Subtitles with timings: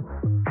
[0.00, 0.45] you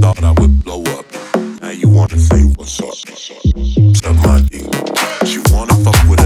[0.00, 1.04] thought I would blow up.
[1.60, 2.94] Now you wanna say what's up.
[3.94, 4.64] Stop my dick.
[5.26, 6.19] She wanna fuck with